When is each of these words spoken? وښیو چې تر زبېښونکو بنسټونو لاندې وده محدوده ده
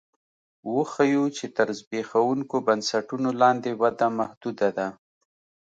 وښیو 0.73 1.25
چې 1.37 1.45
تر 1.57 1.67
زبېښونکو 1.79 2.55
بنسټونو 2.67 3.29
لاندې 3.41 3.69
وده 3.81 4.07
محدوده 4.19 4.69
ده 4.77 4.87